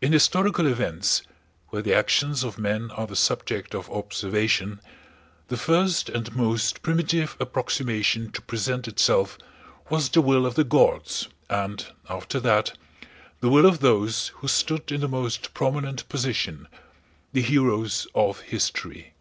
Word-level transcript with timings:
In 0.00 0.12
historical 0.12 0.66
events 0.66 1.22
(where 1.68 1.82
the 1.82 1.94
actions 1.94 2.42
of 2.42 2.58
men 2.58 2.90
are 2.90 3.06
the 3.06 3.14
subject 3.14 3.76
of 3.76 3.88
observation) 3.90 4.80
the 5.46 5.56
first 5.56 6.08
and 6.08 6.34
most 6.34 6.82
primitive 6.82 7.36
approximation 7.38 8.32
to 8.32 8.42
present 8.42 8.88
itself 8.88 9.38
was 9.88 10.08
the 10.08 10.20
will 10.20 10.46
of 10.46 10.56
the 10.56 10.64
gods 10.64 11.28
and, 11.48 11.86
after 12.10 12.40
that, 12.40 12.76
the 13.38 13.50
will 13.50 13.66
of 13.66 13.78
those 13.78 14.32
who 14.38 14.48
stood 14.48 14.90
in 14.90 15.00
the 15.00 15.06
most 15.08 15.54
prominent 15.54 16.08
position—the 16.08 17.40
heroes 17.42 18.08
of 18.16 18.40
history. 18.40 19.12